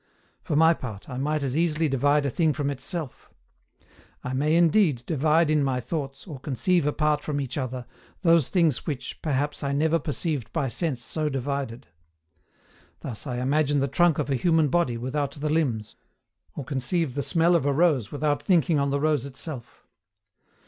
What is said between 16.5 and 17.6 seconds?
or conceive the smell